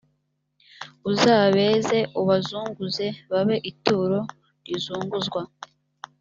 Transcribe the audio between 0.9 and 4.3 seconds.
uzabeze ubazunguze babe ituro